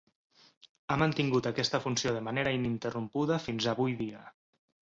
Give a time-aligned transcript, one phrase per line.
[0.93, 4.27] Ha mantingut aquesta funció de manera ininterrompuda fins avui dia.